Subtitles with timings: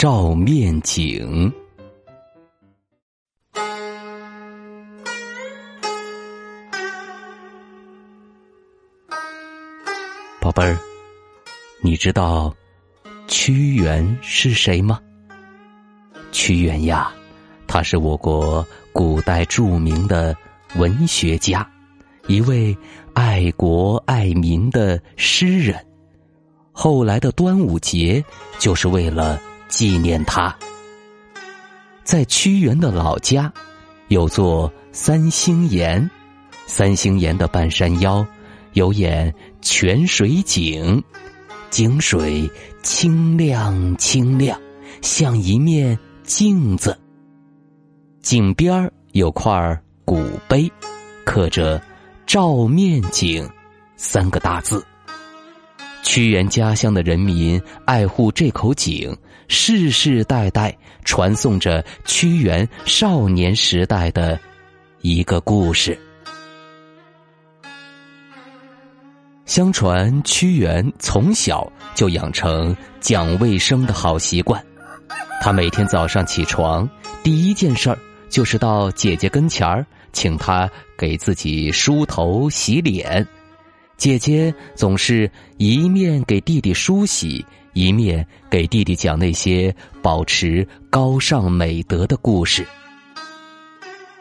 [0.00, 1.52] 照面景。
[10.40, 10.78] 宝贝儿，
[11.82, 12.50] 你知道
[13.28, 14.98] 屈原是谁吗？
[16.32, 17.12] 屈原呀，
[17.66, 20.34] 他是我国古代著名的
[20.76, 21.70] 文学家，
[22.26, 22.74] 一位
[23.12, 25.78] 爱国爱民的诗人。
[26.72, 28.24] 后来的端午节
[28.58, 29.38] 就是为了
[29.70, 30.54] 纪念他。
[32.04, 33.50] 在屈原的老家，
[34.08, 36.10] 有座三星岩，
[36.66, 38.26] 三星岩的半山腰。
[38.74, 41.02] 有眼泉水井，
[41.70, 42.48] 井水
[42.84, 44.60] 清亮清亮，
[45.02, 46.96] 像一面镜子。
[48.22, 50.70] 井边有块古碑，
[51.24, 51.82] 刻着
[52.26, 53.48] “照面井”
[53.96, 54.84] 三个大字。
[56.04, 59.12] 屈原家乡的人民爱护这口井，
[59.52, 60.72] 世世代代
[61.04, 64.38] 传颂着屈原少年时代的
[65.00, 65.98] 一个故事。
[69.46, 74.64] 相传屈原从小就养成讲卫生的好习惯，
[75.42, 76.88] 他每天早上起床
[77.24, 77.98] 第一件事儿
[78.28, 83.26] 就是到姐姐跟前儿，请她给自己梳头洗脸。
[83.96, 92.66] 姐姐总是一面给弟弟梳洗，一面给弟弟讲那些保持高尚美德的故事。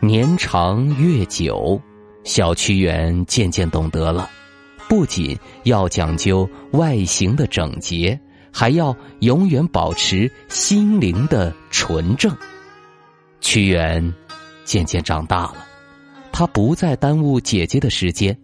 [0.00, 1.80] 年长月久，
[2.24, 4.28] 小屈原渐渐懂得了。
[4.88, 8.18] 不仅要讲究外形的整洁，
[8.52, 12.36] 还要永远保持心灵的纯正。
[13.40, 14.14] 屈原
[14.64, 15.66] 渐渐长大了，
[16.30, 18.36] 他不再耽误姐姐的时间，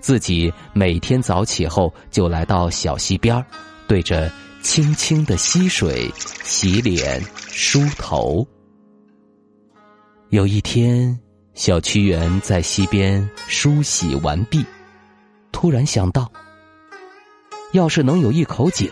[0.00, 3.44] 自己每天早起后就来到小溪边儿
[3.86, 4.30] 对着
[4.62, 6.10] 清清的溪水
[6.44, 8.46] 洗脸梳头。
[10.30, 11.18] 有一天，
[11.54, 14.64] 小屈原在溪边梳洗完毕。
[15.52, 16.30] 突然想到，
[17.72, 18.90] 要是能有一口井，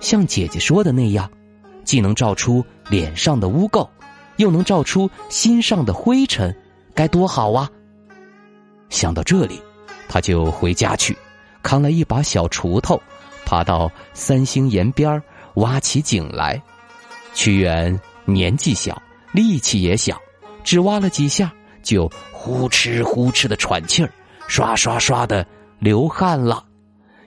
[0.00, 1.30] 像姐姐说的那样，
[1.84, 3.88] 既能照出脸上的污垢，
[4.36, 6.56] 又能照出心上的灰尘，
[6.94, 7.68] 该多好啊！
[8.88, 9.60] 想到这里，
[10.08, 11.18] 他就回家去，
[11.62, 13.02] 扛了一把小锄头，
[13.48, 15.22] 爬到三星岩边
[15.54, 16.62] 挖起井来。
[17.32, 19.00] 屈原年纪小，
[19.32, 20.20] 力气也小，
[20.62, 21.50] 只挖了几下，
[21.82, 24.12] 就呼哧呼哧的喘气儿，
[24.46, 25.46] 刷刷刷的。
[25.78, 26.64] 流汗了，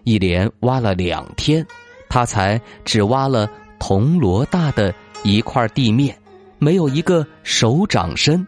[0.04, 1.66] 一连挖了两天，
[2.10, 3.50] 他才只挖了
[3.80, 4.94] 铜锣大的
[5.24, 6.16] 一块地面，
[6.60, 8.46] 没有一个手掌深。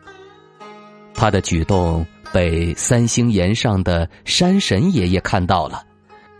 [1.14, 5.82] 他的举动被三星岩上的山神爷爷看到了，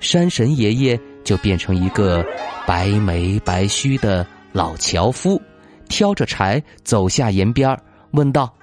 [0.02, 2.26] 山神爷爷就变成一个
[2.66, 5.42] 白眉白须的老樵夫，
[5.90, 7.78] 挑着柴走下岩边，
[8.12, 8.54] 问道：“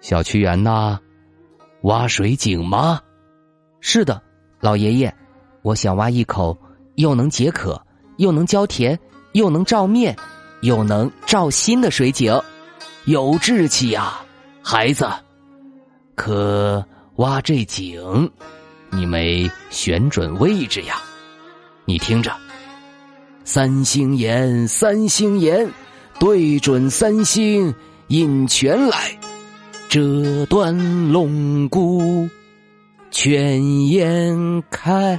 [0.00, 0.98] 小屈原呐，
[1.82, 3.00] 挖水井吗？”
[3.80, 4.20] 是的，
[4.60, 5.14] 老爷爷，
[5.62, 6.56] 我想挖一口
[6.96, 7.80] 又能解渴、
[8.16, 8.98] 又能浇田、
[9.32, 10.16] 又能照面、
[10.62, 12.40] 又能照心的水井，
[13.04, 14.20] 有志气呀，
[14.62, 15.08] 孩子。
[16.14, 16.84] 可
[17.16, 18.28] 挖这井，
[18.90, 21.00] 你没选准位置呀？
[21.88, 22.30] 你听着，
[23.44, 25.66] 三星岩，三星岩，
[26.20, 27.74] 对准三星
[28.08, 29.18] 引泉来，
[29.88, 30.76] 折断
[31.10, 32.28] 龙骨。
[33.10, 35.18] 泉眼开，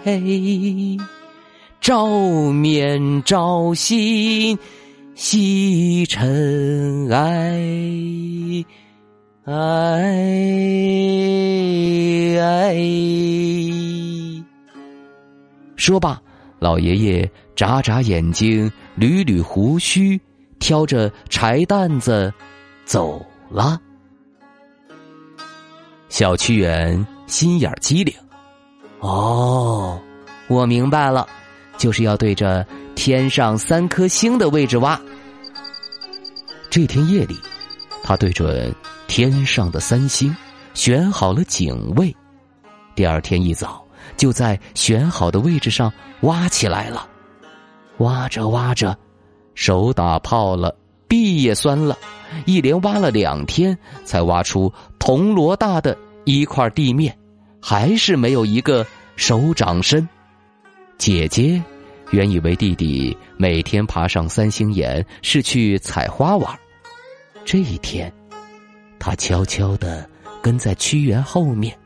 [1.81, 2.05] 照
[2.51, 4.55] 面照心
[5.15, 8.63] 洗尘埃，
[9.45, 9.55] 哎
[12.39, 12.75] 哎。
[15.75, 16.21] 说罢，
[16.59, 20.19] 老爷爷眨眨眼睛，捋捋胡须，
[20.59, 22.31] 挑着柴担子
[22.85, 23.79] 走了。
[26.09, 27.05] 小屈原。
[27.29, 28.11] 心眼机灵，
[29.01, 30.01] 哦，
[30.47, 31.27] 我明白了，
[31.77, 32.65] 就是要对着
[32.95, 34.99] 天上三颗星的位置挖。
[36.71, 37.37] 这天夜里，
[38.01, 38.73] 他对准
[39.07, 40.35] 天上的三星，
[40.73, 42.11] 选好了井位。
[42.95, 43.85] 第二天一早，
[44.19, 47.07] 就在选好的位置上挖起来了。
[47.99, 48.95] 挖着挖着，
[49.55, 50.75] 手打泡了，
[51.07, 51.97] 臂也酸了，
[52.45, 57.17] 一连挖了两天，才挖出铜锣大的一块地面，
[57.61, 58.85] 还是没有一个
[59.15, 60.07] 手掌深。
[60.97, 61.61] 姐姐
[62.11, 66.59] 原以为弟弟每天爬上三星岩是去采花玩，
[67.45, 68.11] 这一天，
[68.99, 70.09] 他悄悄的
[70.41, 71.77] 跟在屈原后面，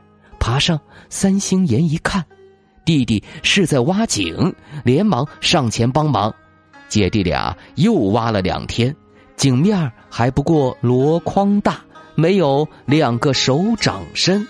[0.43, 2.21] 爬上三星岩一看，
[2.83, 4.53] 弟弟是在挖井，
[4.83, 6.35] 连忙上前帮忙。
[6.89, 8.93] 姐弟俩又挖了两天，
[9.37, 11.79] 井面还不过箩筐大，
[12.15, 14.45] 没有两个手掌深。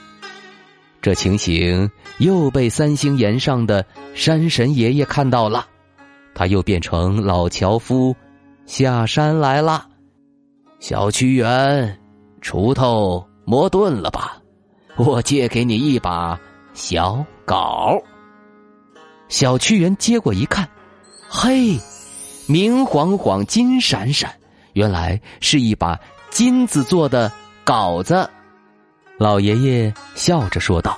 [1.00, 1.88] 这情形
[2.18, 3.86] 又被三星岩上的
[4.16, 5.68] 山神爷爷看到了，
[6.34, 8.16] 他又变成老樵夫，
[8.66, 9.86] 下山来了。
[10.80, 12.00] 小屈原，
[12.42, 14.40] 锄头磨钝了吧？
[14.96, 16.40] 我借给你一把
[16.74, 18.02] 小镐。
[19.28, 20.68] 小屈原接过一看，
[21.30, 21.78] 嘿！
[22.48, 24.32] 明晃晃，金闪闪，
[24.74, 26.00] 原来是一把
[26.30, 27.32] 金子做的
[27.66, 28.30] 镐子。
[29.18, 30.98] 老爷爷笑着说道：“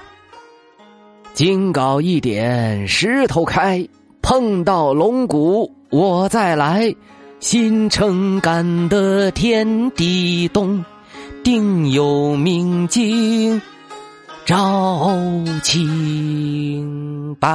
[1.34, 3.88] 金镐一点，石头开。
[4.22, 6.94] 碰到龙骨，我再来。
[7.40, 10.84] 新城干的天地动，
[11.44, 13.62] 定有明镜
[14.46, 15.10] 照
[15.64, 17.50] 清白。”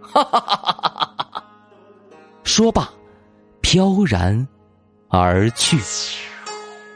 [0.00, 1.44] 哈哈哈哈哈！
[2.44, 2.88] 说罢，
[3.60, 4.46] 飘然
[5.08, 5.76] 而去。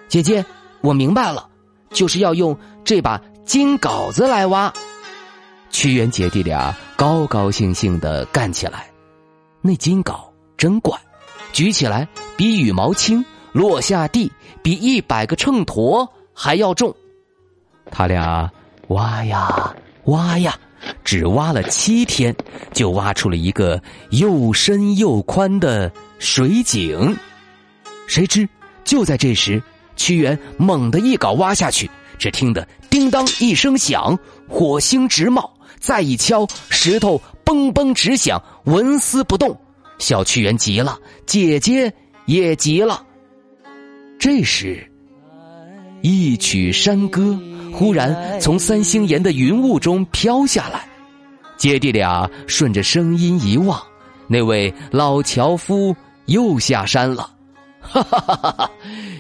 [0.07, 0.45] 姐姐，
[0.83, 1.49] 我明白了，
[1.91, 4.73] 就是要用这把金镐子来挖。
[5.71, 8.89] 屈原姐弟俩高高兴兴的干起来。
[9.61, 10.21] 那金镐
[10.57, 10.97] 真怪，
[11.53, 12.07] 举起来
[12.37, 14.31] 比羽毛轻，落下地
[14.63, 16.95] 比一百个秤砣还要重。
[17.91, 18.51] 他俩
[18.89, 19.75] 挖呀
[20.05, 20.55] 挖呀。
[21.05, 22.35] 只挖了七天，
[22.73, 25.91] 就挖出了一个又深又宽的
[26.21, 27.17] 水井。
[28.07, 28.49] 谁知
[28.85, 29.61] 就在这时，
[29.97, 34.17] 屈原猛地一镐挖下去，只听得叮当一声响，
[34.49, 35.43] 火星直冒；
[35.81, 39.61] 再一敲，石头嘣嘣直响，纹丝不动。
[39.99, 40.97] 小屈原急了，
[41.27, 41.93] 姐姐
[42.27, 43.03] 也急了。
[44.17, 44.89] 这时，
[46.03, 47.37] 一曲山歌。
[47.79, 50.85] 忽然从三星岩的云雾中飘下来，
[51.57, 53.81] 姐弟俩顺着声音一望，
[54.27, 55.95] 那位老樵夫
[56.27, 57.31] 又下山了。
[57.81, 58.71] 哈哈哈哈哈！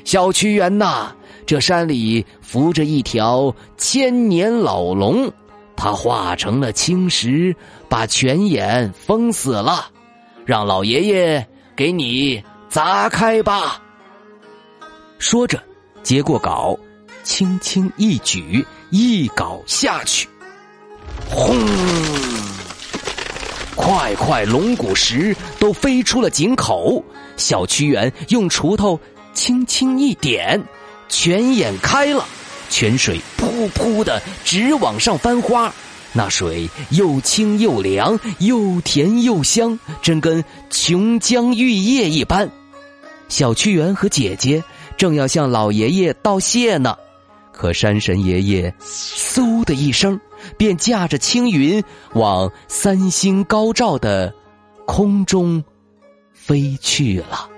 [0.04, 1.14] 小屈原呐，
[1.46, 5.30] 这山里伏着一条千年老龙，
[5.76, 7.54] 它化成了青石，
[7.88, 9.86] 把泉眼封死了，
[10.44, 11.46] 让老爷爷
[11.76, 13.80] 给你砸开吧。
[15.20, 15.62] 说着，
[16.02, 16.76] 接过镐。
[17.28, 20.26] 轻轻一举，一镐下去，
[21.28, 21.58] 轰！
[23.76, 27.04] 块块龙骨石都飞出了井口。
[27.36, 28.98] 小屈原用锄头
[29.34, 30.60] 轻轻一点，
[31.10, 32.24] 泉眼开了，
[32.70, 35.70] 泉水噗噗的直往上翻花。
[36.14, 42.50] 那水又清又凉，又甜又香，真跟琼浆玉液一般。
[43.28, 44.64] 小屈原和姐姐
[44.96, 46.96] 正要向老爷爷道谢呢。
[47.58, 50.18] 可山神爷爷，嗖的一声，
[50.56, 51.82] 便驾着青云
[52.14, 54.32] 往三星高照的
[54.86, 55.62] 空中
[56.32, 57.50] 飞去了。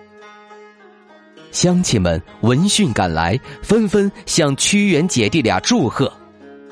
[1.53, 6.11] 乡亲们闻讯赶来，纷纷向屈原姐弟俩祝贺。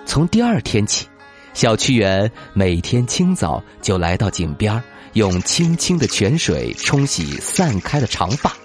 [0.06, 1.06] 从第二天起，
[1.52, 4.82] 小屈原每天清早就来到井边，
[5.12, 8.56] 用清清的泉水冲洗散开的长发，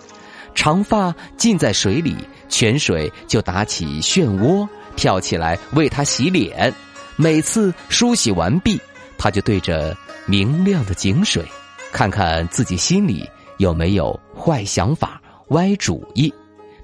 [0.55, 2.15] 长发浸在水里。
[2.53, 6.71] 泉水就打起漩涡，跳起来为他洗脸。
[7.15, 8.79] 每次梳洗完毕，
[9.17, 11.43] 他就对着明亮的井水，
[11.91, 16.31] 看看自己心里有没有坏想法、歪主意。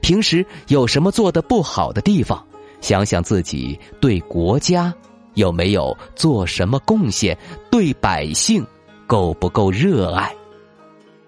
[0.01, 2.43] 平时有什么做的不好的地方，
[2.81, 4.91] 想想自己对国家
[5.35, 7.37] 有没有做什么贡献，
[7.69, 8.65] 对百姓
[9.05, 10.33] 够不够热爱。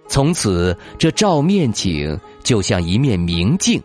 [0.08, 3.80] 从此，这照面井就像一面明镜。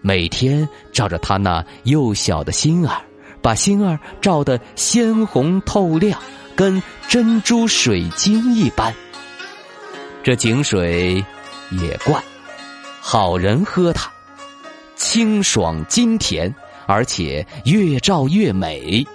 [0.00, 3.02] 每天照着他那幼小的心儿，
[3.42, 6.20] 把心儿照得鲜红透亮，
[6.54, 8.94] 跟珍珠水晶一般。
[10.22, 11.24] 这井水
[11.70, 12.22] 也怪，
[13.00, 14.10] 好人喝它，
[14.96, 16.54] 清爽金甜，
[16.86, 19.06] 而且越照越美；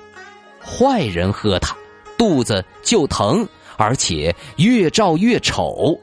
[0.62, 1.76] 坏人喝它，
[2.18, 3.48] 肚子就疼，
[3.78, 6.00] 而且越照越丑。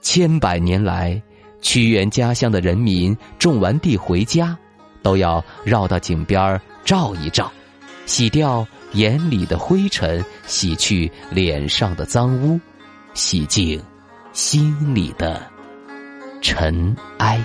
[0.00, 1.22] 千百年来。
[1.62, 4.56] 屈原家乡的人民种完地回家，
[5.00, 7.50] 都要绕到井边照一照，
[8.04, 12.60] 洗掉眼里的灰尘，洗去脸上的脏污，
[13.14, 13.82] 洗净
[14.32, 15.40] 心里的
[16.42, 17.40] 尘埃。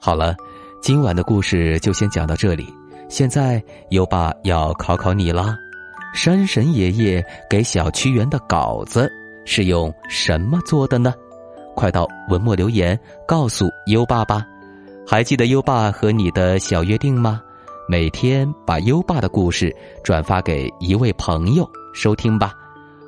[0.00, 0.34] 好了，
[0.80, 2.77] 今晚的故事就先讲到这里。
[3.08, 5.56] 现在优爸要考考你啦，
[6.14, 9.10] 山神爷爷给小屈原的稿子
[9.46, 11.14] 是用什么做的呢？
[11.74, 14.46] 快到文末留言告诉优爸吧。
[15.06, 17.40] 还记得优爸和你的小约定吗？
[17.88, 19.74] 每天把优爸的故事
[20.04, 22.52] 转发给一位朋友收听吧。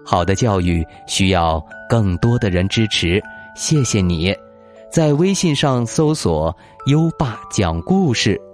[0.02, 3.22] 好的教育需要更多的人支持，
[3.54, 4.34] 谢谢你。
[4.90, 8.40] 在微信上搜索“优爸讲故事”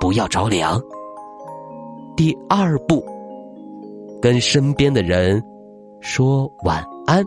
[0.00, 0.80] 不要着凉。
[2.16, 3.04] 第二步，
[4.20, 5.42] 跟身边的人
[6.00, 7.22] 说晚安。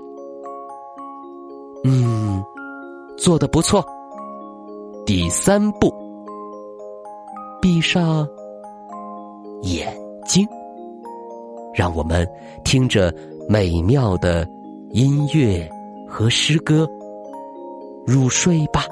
[1.83, 2.43] 嗯，
[3.17, 3.83] 做的不错。
[5.05, 5.93] 第三步，
[7.61, 8.27] 闭上
[9.61, 9.95] 眼
[10.25, 10.47] 睛，
[11.73, 12.27] 让我们
[12.63, 13.13] 听着
[13.47, 14.47] 美妙的
[14.91, 15.67] 音乐
[16.07, 16.87] 和诗歌
[18.05, 18.85] 入睡吧。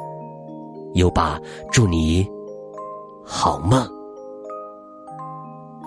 [0.93, 1.39] 优爸，
[1.72, 2.27] 祝你
[3.29, 3.86] 好梦，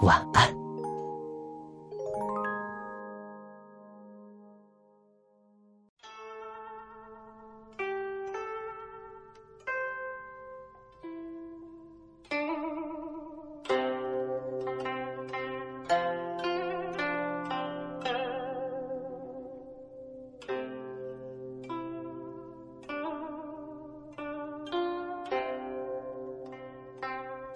[0.03, 0.47] 晚安。《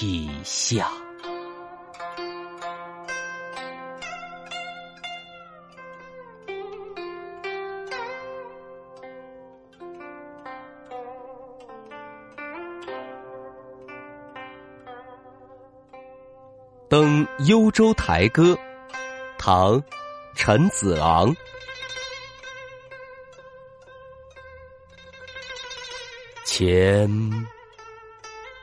[0.00, 0.86] 涕下，
[16.88, 18.54] 《登幽州台歌》，
[19.36, 19.78] 唐·
[20.34, 21.36] 陈子昂。
[26.46, 27.59] 前。